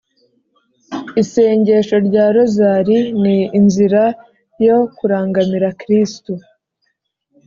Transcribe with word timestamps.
isengesho 1.21 1.95
rya 2.07 2.25
rozali 2.35 2.97
ni 3.21 3.37
inzira 3.59 4.03
yo 4.65 4.77
kurangamira 4.95 5.69
kristu: 5.81 6.33